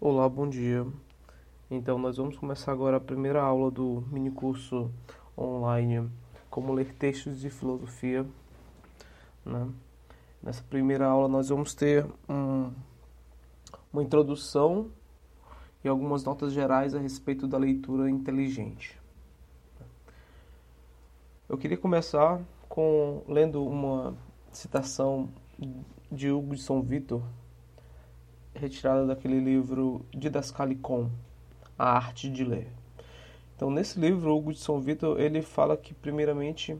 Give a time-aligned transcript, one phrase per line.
[0.00, 0.86] Olá, bom dia.
[1.68, 4.92] Então, nós vamos começar agora a primeira aula do mini curso
[5.36, 6.08] online
[6.48, 8.24] Como ler textos de filosofia.
[9.44, 9.68] Né?
[10.40, 12.70] Nessa primeira aula, nós vamos ter um,
[13.92, 14.88] uma introdução
[15.82, 18.96] e algumas notas gerais a respeito da leitura inteligente.
[21.48, 24.16] Eu queria começar com lendo uma
[24.52, 25.28] citação
[26.08, 27.20] de Hugo de São Vitor
[28.58, 31.08] retirada daquele livro Didascalicon,
[31.78, 32.66] A Arte de Ler.
[33.54, 36.76] Então, nesse livro, Hugo de São Vitor, ele fala que, primeiramente,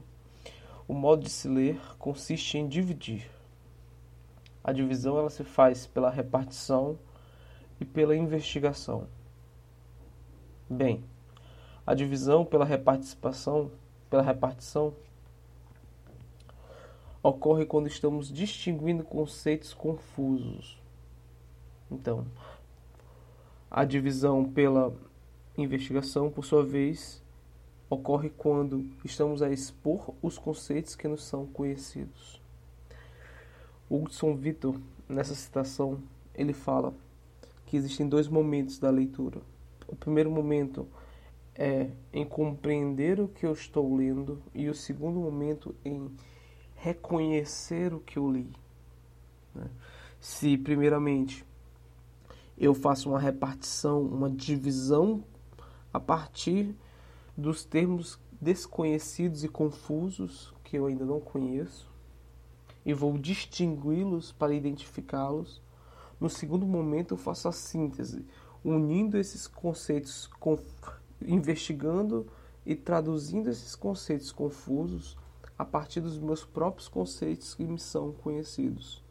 [0.87, 3.29] o modo de se ler consiste em dividir.
[4.63, 6.97] A divisão ela se faz pela repartição
[7.79, 9.07] e pela investigação.
[10.69, 11.03] Bem,
[11.87, 13.71] a divisão pela repartição,
[14.09, 14.93] pela repartição
[17.23, 20.79] ocorre quando estamos distinguindo conceitos confusos
[21.91, 22.25] então,
[23.69, 24.93] a divisão pela
[25.57, 27.23] investigação, por sua vez,
[27.89, 32.41] ocorre quando estamos a expor os conceitos que nos são conhecidos.
[33.89, 35.99] Hudson Vitor, nessa citação,
[36.35, 36.93] ele fala
[37.65, 39.41] que existem dois momentos da leitura.
[39.87, 40.87] O primeiro momento
[41.55, 46.09] é em compreender o que eu estou lendo e o segundo momento em
[46.75, 48.49] reconhecer o que eu li.
[49.53, 49.69] Né?
[50.19, 51.45] Se, primeiramente,
[52.59, 55.23] eu faço uma repartição, uma divisão
[55.93, 56.75] a partir
[57.37, 61.89] dos termos desconhecidos e confusos que eu ainda não conheço
[62.85, 65.61] e vou distingui-los para identificá-los.
[66.19, 68.25] No segundo momento, eu faço a síntese,
[68.63, 70.29] unindo esses conceitos,
[71.21, 72.27] investigando
[72.65, 75.17] e traduzindo esses conceitos confusos
[75.57, 79.03] a partir dos meus próprios conceitos que me são conhecidos.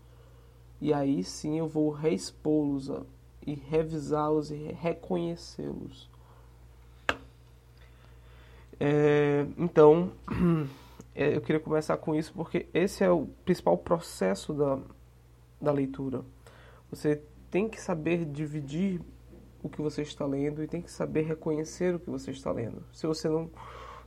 [0.80, 2.90] E aí sim eu vou reexpô-los
[3.48, 6.10] e revisá-los e reconhecê-los.
[8.78, 10.12] É, então,
[11.14, 14.78] é, eu queria começar com isso porque esse é o principal processo da,
[15.58, 16.22] da leitura.
[16.90, 19.00] Você tem que saber dividir
[19.62, 22.84] o que você está lendo e tem que saber reconhecer o que você está lendo.
[22.92, 23.50] Se você não,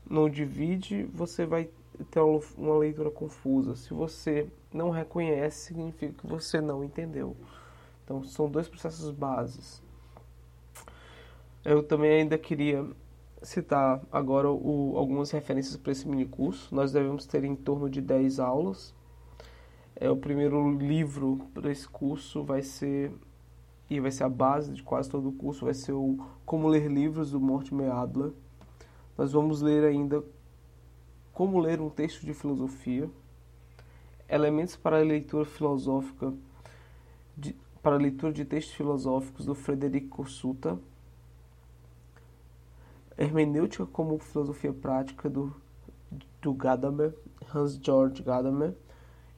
[0.08, 1.68] não divide, você vai
[2.12, 3.76] ter uma leitura confusa.
[3.76, 7.36] Se você não reconhece, significa que você não entendeu.
[8.12, 9.82] Então, são dois processos bases.
[11.64, 12.86] Eu também ainda queria
[13.42, 16.76] citar agora o, algumas referências para esse mini curso.
[16.76, 18.94] Nós devemos ter em torno de 10 aulas.
[19.96, 23.14] É, o primeiro livro para esse curso vai ser,
[23.90, 26.92] e vai ser a base de quase todo o curso, vai ser o Como Ler
[26.92, 28.34] Livros, do Mortimer Adler.
[29.18, 30.22] Nós vamos ler ainda
[31.32, 33.10] Como Ler um Texto de Filosofia,
[34.28, 36.34] Elementos para a Leitura Filosófica
[37.38, 40.78] de, para a leitura de textos filosóficos do Frederico Suta,
[43.18, 45.54] Hermenêutica como filosofia prática do,
[46.42, 47.14] do Gadamer,
[47.54, 48.74] Hans Georg Gadamer,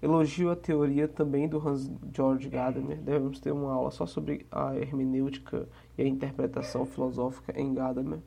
[0.01, 2.97] Elogio à teoria também do Hans Georg Gadamer.
[2.97, 5.65] Devemos ter uma aula só sobre a hermenêutica
[5.97, 8.19] e a interpretação filosófica em Gadamer.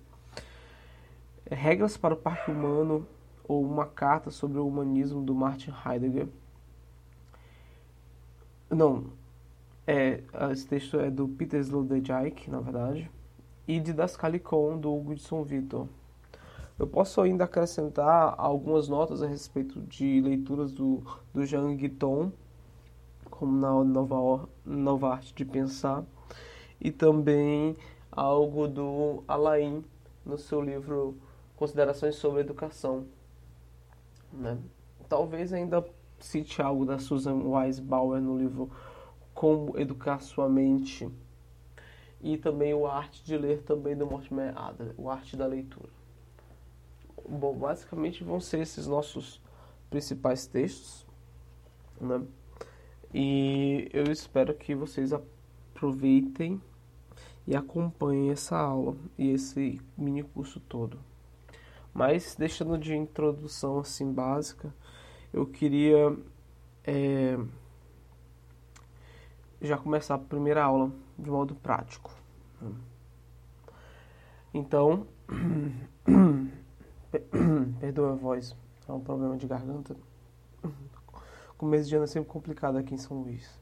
[1.51, 3.07] Regras para o Parque Humano
[3.45, 6.29] ou uma carta sobre o humanismo do Martin Heidegger.
[8.71, 9.05] Não,
[9.87, 13.11] é, esse texto é do Peter Sloterdijk, na verdade,
[13.69, 15.87] e de Das Calicon, do São Vitor.
[16.79, 21.03] Eu posso ainda acrescentar algumas notas a respeito de leituras do,
[21.33, 22.33] do Jean Guiton,
[23.31, 26.05] como na Nova, Nova Arte de Pensar,
[26.81, 27.77] e também
[28.11, 29.85] algo do Alain,
[30.25, 31.17] no seu livro
[31.57, 33.07] Considerações sobre Educação.
[34.33, 34.59] Né?
[35.09, 35.83] Talvez ainda
[36.19, 38.71] cite algo da Susan Weisbauer no livro
[39.37, 41.07] como educar sua mente
[42.23, 45.91] e também o arte de ler também do Mortimer Adler, o arte da leitura.
[47.29, 49.43] Bom, basicamente vão ser esses nossos
[49.91, 51.07] principais textos,
[52.01, 52.25] né?
[53.13, 56.59] E eu espero que vocês aproveitem
[57.47, 60.99] e acompanhem essa aula e esse mini curso todo.
[61.93, 64.75] Mas deixando de introdução assim básica,
[65.31, 66.17] eu queria
[66.85, 67.39] é,
[69.61, 72.11] já começar a primeira aula de modo prático.
[74.53, 75.07] Então,
[77.81, 78.57] perdoa a voz,
[78.89, 79.97] é um problema de garganta.
[81.59, 83.59] Começo de ano é sempre complicado aqui em São Luís.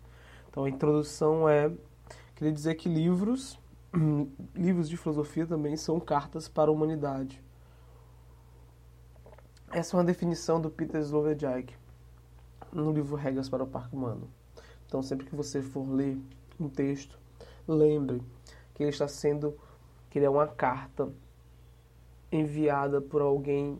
[0.48, 1.72] Então, a introdução é,
[2.34, 3.58] queria dizer que livros,
[4.54, 7.42] livros de filosofia também são cartas para a humanidade.
[9.70, 11.74] Essa é uma definição do Peter Slowakijak
[12.72, 14.28] no livro Regras para o Parque Humano.
[14.94, 16.16] Então, sempre que você for ler
[16.58, 17.18] um texto,
[17.66, 18.22] lembre
[18.72, 19.58] que ele está sendo,
[20.08, 21.12] que ele é uma carta
[22.30, 23.76] enviada por alguém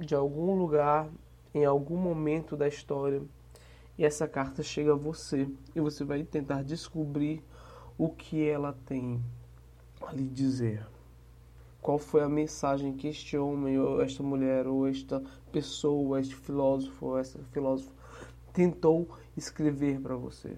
[0.00, 1.10] de algum lugar,
[1.52, 3.20] em algum momento da história,
[3.98, 7.44] e essa carta chega a você e você vai tentar descobrir
[7.98, 9.22] o que ela tem
[10.00, 10.86] a lhe dizer.
[11.82, 15.22] Qual foi a mensagem que este homem, ou esta mulher, ou esta
[15.52, 17.95] pessoa, este filósofo, ou essa filósofa
[18.56, 20.56] tentou escrever para você?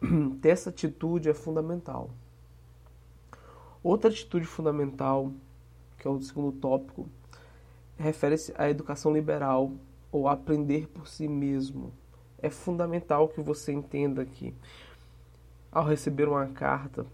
[0.40, 2.08] Ter essa atitude é fundamental.
[3.82, 5.32] Outra atitude fundamental,
[5.98, 7.08] que é o segundo tópico,
[7.98, 9.72] refere-se à educação liberal
[10.12, 11.92] ou aprender por si mesmo.
[12.38, 14.54] É fundamental que você entenda que,
[15.72, 17.04] ao receber uma carta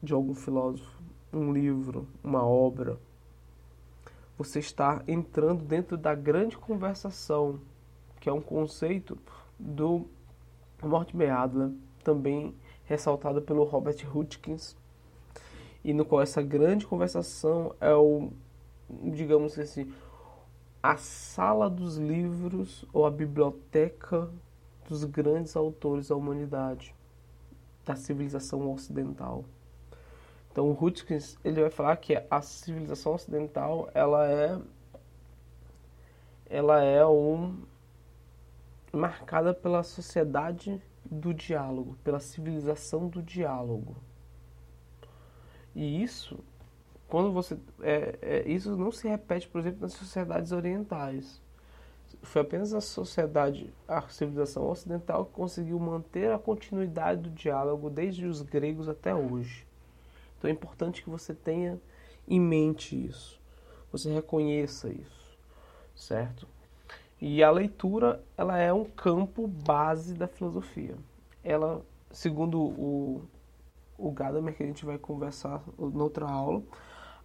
[0.00, 1.02] de algum filósofo,
[1.32, 2.96] um livro, uma obra,
[4.38, 7.58] você está entrando dentro da grande conversação,
[8.26, 9.16] que é um conceito
[9.56, 10.04] do
[10.82, 11.70] Mortimer Adler,
[12.02, 14.76] também ressaltado pelo Robert Hutchins,
[15.84, 18.32] e no qual essa grande conversação é o,
[19.12, 19.94] digamos assim,
[20.82, 24.28] a sala dos livros ou a biblioteca
[24.88, 26.92] dos grandes autores da humanidade,
[27.84, 29.44] da civilização ocidental.
[30.50, 34.60] Então, o Hutchins ele vai falar que a civilização ocidental ela é
[36.50, 37.56] ela é um
[38.96, 43.96] marcada pela sociedade do diálogo, pela civilização do diálogo.
[45.74, 46.42] E isso,
[47.08, 51.40] quando você é, é, isso não se repete, por exemplo, nas sociedades orientais.
[52.22, 58.26] Foi apenas a sociedade, a civilização ocidental que conseguiu manter a continuidade do diálogo desde
[58.26, 59.66] os gregos até hoje.
[60.38, 61.80] Então é importante que você tenha
[62.26, 63.40] em mente isso,
[63.92, 65.38] você reconheça isso,
[65.94, 66.48] certo?
[67.20, 70.96] E a leitura, ela é um campo base da filosofia.
[71.42, 73.22] Ela, segundo o,
[73.96, 76.62] o Gadamer, que a gente vai conversar noutra aula,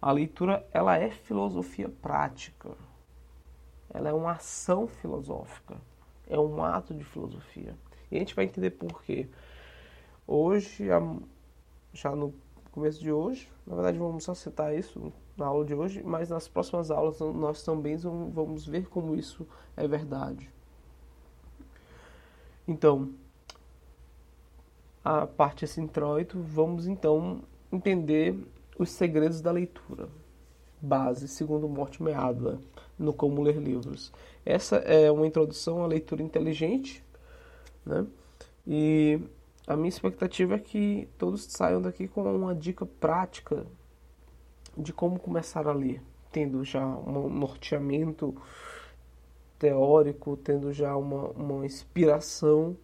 [0.00, 2.70] a leitura, ela é filosofia prática.
[3.92, 5.76] Ela é uma ação filosófica.
[6.26, 7.76] É um ato de filosofia.
[8.10, 9.28] E a gente vai entender por quê.
[10.26, 10.88] Hoje,
[11.92, 12.32] já no
[12.72, 13.48] começo de hoje.
[13.66, 17.62] Na verdade, vamos só citar isso na aula de hoje, mas nas próximas aulas nós
[17.62, 19.46] também vamos ver como isso
[19.76, 20.50] é verdade.
[22.66, 23.10] Então,
[25.04, 28.36] a parte esse introito, vamos então entender
[28.78, 30.08] os segredos da leitura.
[30.80, 32.58] Base, segundo Mortimer Adler,
[32.98, 34.12] no Como Ler Livros.
[34.44, 37.04] Essa é uma introdução à leitura inteligente,
[37.86, 38.04] né?
[38.66, 39.20] E
[39.66, 43.64] a minha expectativa é que todos saiam daqui com uma dica prática
[44.76, 48.34] de como começar a ler, tendo já um norteamento
[49.58, 52.76] teórico, tendo já uma, uma inspiração.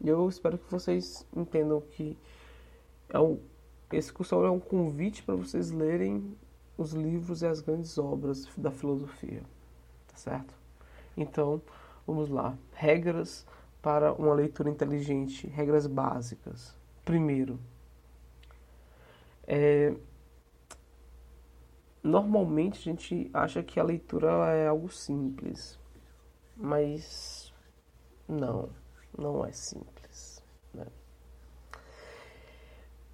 [0.00, 2.16] E eu espero que vocês entendam que
[3.08, 3.40] é um,
[3.92, 6.36] esse curso é um convite para vocês lerem
[6.78, 9.42] os livros e as grandes obras da filosofia,
[10.06, 10.54] tá certo?
[11.16, 11.60] Então,
[12.06, 12.56] vamos lá.
[12.72, 13.44] Regras
[13.82, 16.76] para uma leitura inteligente, regras básicas.
[17.04, 17.58] Primeiro,
[19.46, 19.94] é,
[22.02, 25.78] normalmente a gente acha que a leitura é algo simples,
[26.56, 27.52] mas
[28.28, 28.68] não,
[29.16, 30.42] não é simples.
[30.72, 30.86] Né?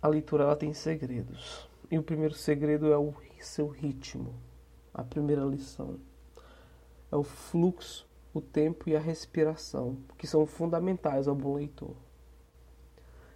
[0.03, 4.35] A leitura ela tem segredos e o primeiro segredo é o seu ritmo.
[4.93, 6.01] A primeira lição
[7.13, 8.06] é o fluxo
[8.37, 11.97] o tempo e a respiração, que são fundamentais ao bom leitor.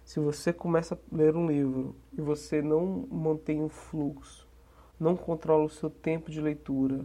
[0.05, 4.47] Se você começa a ler um livro e você não mantém um fluxo,
[4.99, 7.03] não controla o seu tempo de leitura,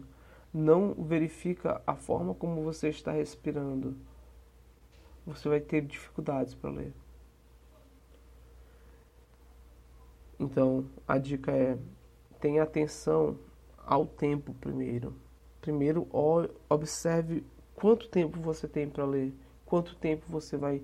[0.52, 3.96] não verifica a forma como você está respirando,
[5.24, 6.92] você vai ter dificuldades para ler.
[10.38, 11.78] Então, a dica é:
[12.40, 13.38] tenha atenção
[13.78, 15.14] ao tempo primeiro.
[15.62, 16.06] Primeiro,
[16.68, 17.42] observe
[17.76, 19.32] quanto tempo você tem para ler,
[19.64, 20.82] quanto tempo você vai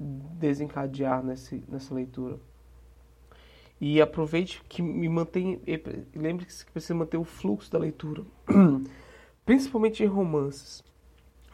[0.00, 2.40] desencadear nesse, nessa leitura.
[3.80, 5.60] E aproveite que me mantém,
[6.16, 8.24] lembre-se que precisa manter o fluxo da leitura,
[9.46, 10.82] principalmente em romances.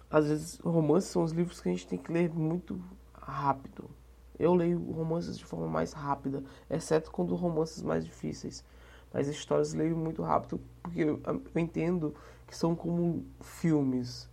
[0.08, 2.80] Às vezes, romances são os livros que a gente tem que ler muito
[3.12, 3.90] rápido.
[4.38, 8.64] Eu leio romances de forma mais rápida, exceto quando romances mais difíceis.
[9.12, 11.20] Mas histórias leio muito rápido, porque eu
[11.56, 12.14] entendo
[12.46, 14.28] que são como filmes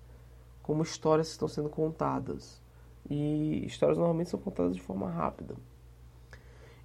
[0.72, 2.62] como histórias estão sendo contadas.
[3.10, 5.54] E histórias normalmente são contadas de forma rápida.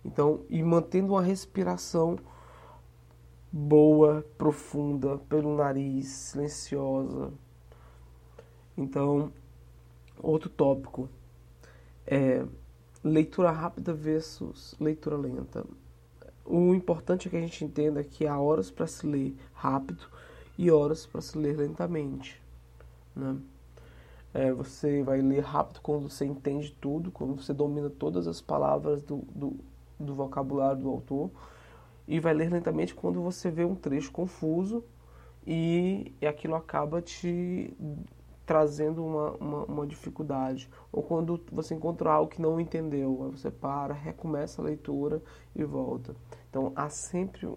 [0.04, 2.18] Então, e mantendo uma respiração
[3.52, 7.32] boa, profunda, pelo nariz, silenciosa.
[8.76, 9.32] Então,
[10.20, 11.08] outro tópico
[12.04, 12.44] é
[13.04, 15.64] leitura rápida versus leitura lenta.
[16.44, 20.08] o importante é que a gente entenda que há horas para se ler rápido
[20.58, 22.42] e horas para se ler lentamente.
[23.14, 23.36] Né?
[24.36, 29.02] É, você vai ler rápido quando você entende tudo, quando você domina todas as palavras
[29.02, 29.56] do, do,
[29.98, 31.30] do vocabulário do autor,
[32.06, 34.84] e vai ler lentamente quando você vê um trecho confuso
[35.46, 37.74] e, e aquilo acaba te
[38.44, 40.68] trazendo uma, uma, uma, dificuldade.
[40.92, 45.22] Ou quando você encontra algo que não entendeu, aí você para, recomeça a leitura
[45.54, 46.14] e volta.
[46.50, 47.48] Então há sempre.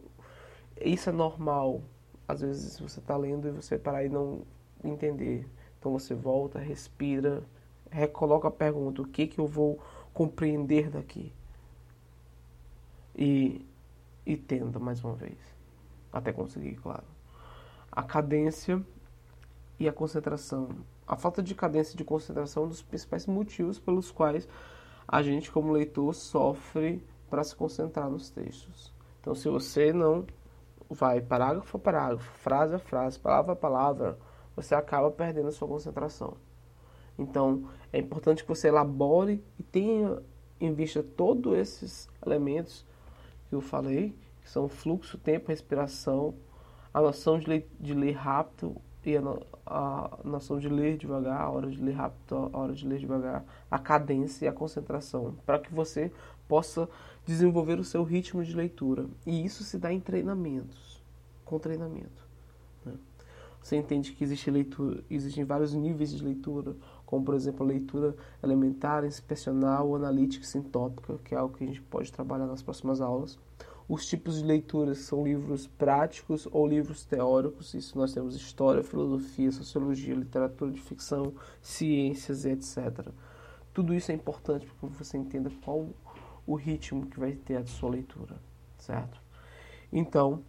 [0.80, 1.82] Isso é normal.
[2.26, 4.44] Às vezes você está lendo e você parar e não
[4.82, 5.46] entender.
[5.80, 7.42] Então você volta, respira,
[7.90, 9.80] recoloca a pergunta: o que, que eu vou
[10.14, 11.34] compreender daqui?
[13.16, 13.66] E,
[14.26, 15.38] e tenta mais uma vez.
[16.12, 17.04] Até conseguir, claro.
[17.92, 18.84] A cadência
[19.80, 20.70] e a concentração.
[21.08, 24.48] A falta de cadência e de concentração é um dos principais motivos pelos quais
[25.08, 28.94] a gente, como leitor, sofre para se concentrar nos textos.
[29.20, 30.26] Então, se você não
[30.90, 34.20] vai parágrafo a parágrafo, frase a frase, palavra a palavra,
[34.56, 36.36] você acaba perdendo a sua concentração.
[37.18, 40.22] Então, é importante que você elabore e tenha
[40.60, 42.86] em vista todos esses elementos
[43.50, 46.36] que eu falei, que são fluxo, tempo, respiração,
[46.94, 48.76] a noção de ler, de ler rápido,
[49.06, 49.22] e a,
[49.66, 53.44] a noção de ler devagar, a hora de ler rápido, a hora de ler devagar,
[53.70, 56.12] a cadência e a concentração, para que você
[56.48, 56.88] possa
[57.26, 59.06] desenvolver o seu ritmo de leitura.
[59.26, 61.04] E isso se dá em treinamentos,
[61.46, 62.29] com treinamento.
[63.62, 66.76] Você entende que existe leitura, existem vários níveis de leitura,
[67.06, 71.68] como por exemplo a leitura elementar, inspecional, analítica e sintópica, que é algo que a
[71.68, 73.38] gente pode trabalhar nas próximas aulas
[73.90, 77.74] os tipos de leituras são livros práticos ou livros teóricos.
[77.74, 83.08] Isso nós temos história, filosofia, sociologia, literatura de ficção, ciências e etc.
[83.74, 85.90] Tudo isso é importante para que você entenda qual
[86.46, 88.36] o ritmo que vai ter a sua leitura,
[88.78, 89.20] certo?
[89.92, 90.44] Então,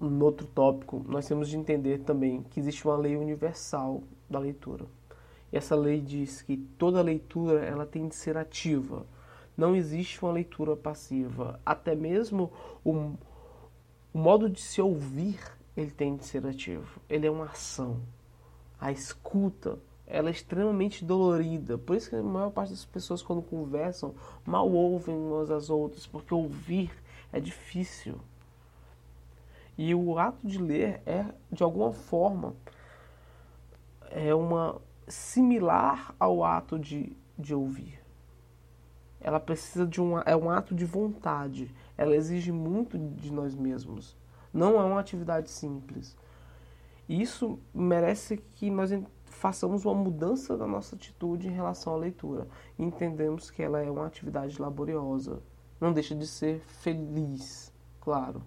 [0.00, 4.86] no outro tópico, nós temos de entender também que existe uma lei universal da leitura.
[5.52, 9.06] E essa lei diz que toda leitura ela tem de ser ativa
[9.56, 11.60] não existe uma leitura passiva.
[11.64, 12.50] Até mesmo
[12.84, 13.12] o,
[14.12, 15.38] o modo de se ouvir
[15.76, 17.00] ele tem de ser ativo.
[17.08, 18.00] Ele é uma ação.
[18.80, 21.78] A escuta ela é extremamente dolorida.
[21.78, 26.06] Por isso que a maior parte das pessoas quando conversam mal ouvem umas às outras,
[26.06, 26.90] porque ouvir
[27.32, 28.16] é difícil.
[29.76, 32.54] E o ato de ler é de alguma forma
[34.10, 38.02] é uma similar ao ato de, de ouvir
[39.22, 41.72] ela precisa de um, é um ato de vontade.
[41.96, 44.16] Ela exige muito de nós mesmos.
[44.52, 46.16] Não é uma atividade simples.
[47.08, 48.90] Isso merece que nós
[49.24, 52.48] façamos uma mudança da nossa atitude em relação à leitura.
[52.78, 55.40] Entendemos que ela é uma atividade laboriosa.
[55.80, 58.42] Não deixa de ser feliz, claro.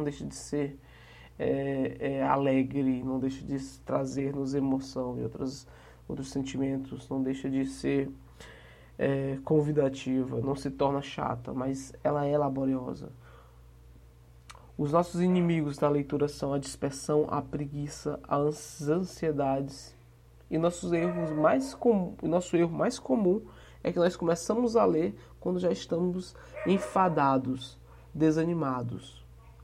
[0.00, 0.78] Não deixa de ser
[1.38, 5.66] é, é, alegre, não deixa de trazer-nos emoção e outros,
[6.08, 8.10] outros sentimentos, não deixa de ser
[8.98, 13.12] é, convidativa, não se torna chata, mas ela é laboriosa.
[14.78, 19.94] Os nossos inimigos da leitura são a dispersão, a preguiça, as ansiedades.
[20.50, 22.16] E nossos erros mais com...
[22.22, 23.42] nosso erro mais comum
[23.84, 26.34] é que nós começamos a ler quando já estamos
[26.66, 27.78] enfadados,
[28.14, 29.19] desanimados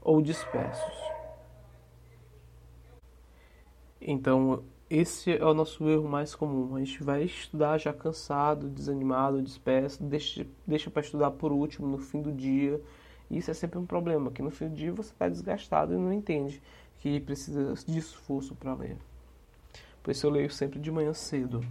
[0.07, 0.95] ou dispersos.
[4.01, 6.77] Então, esse é o nosso erro mais comum.
[6.77, 11.99] A gente vai estudar já cansado, desanimado, disperso, deixa, deixa para estudar por último, no
[11.99, 12.81] fim do dia.
[13.29, 16.13] Isso é sempre um problema, que no fim do dia você está desgastado e não
[16.13, 16.63] entende
[17.01, 18.97] que precisa de esforço para ler.
[20.05, 21.65] Por isso eu leio sempre de manhã cedo,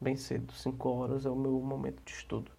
[0.00, 2.50] bem cedo, 5 horas é o meu momento de estudo.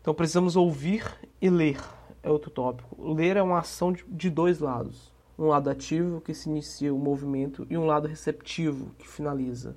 [0.00, 1.04] Então precisamos ouvir
[1.42, 1.80] e ler,
[2.22, 2.96] é outro tópico.
[3.12, 5.10] Ler é uma ação de dois lados
[5.40, 9.74] um lado ativo que se inicia o movimento e um lado receptivo que finaliza.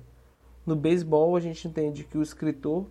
[0.66, 2.86] No beisebol, a gente entende que o escritor,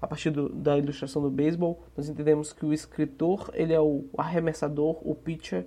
[0.00, 4.04] a partir do, da ilustração do beisebol, nós entendemos que o escritor ele é o
[4.16, 5.66] arremessador, o pitcher,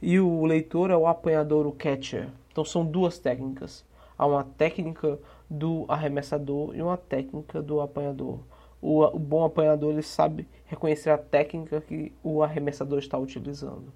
[0.00, 2.28] e o leitor é o apanhador, o catcher.
[2.52, 3.84] Então são duas técnicas.
[4.16, 5.18] Há uma técnica
[5.50, 8.38] do arremessador e uma técnica do apanhador.
[8.82, 13.92] O, o bom apanhador ele sabe reconhecer a técnica que o arremessador está utilizando.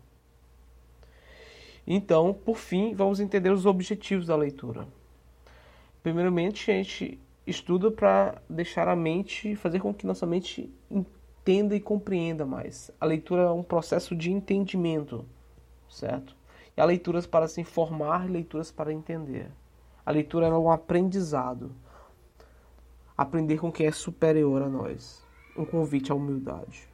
[1.87, 4.87] Então, por fim, vamos entender os objetivos da leitura.
[6.03, 11.81] Primeiramente, a gente estuda para deixar a mente, fazer com que nossa mente entenda e
[11.81, 12.91] compreenda mais.
[13.01, 15.25] A leitura é um processo de entendimento,
[15.89, 16.37] certo?
[16.77, 19.49] E há leituras para se informar leituras para entender.
[20.05, 21.73] A leitura é um aprendizado.
[23.17, 25.25] Aprender com quem é superior a nós.
[25.57, 26.87] Um convite à humildade.